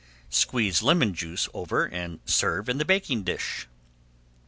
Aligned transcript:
Squeeze 0.31 0.81
lemon 0.81 1.13
juice 1.13 1.47
over 1.53 1.85
and 1.85 2.21
serve 2.25 2.67
in 2.67 2.79
the 2.79 2.85
baking 2.85 3.21
dish. 3.21 3.67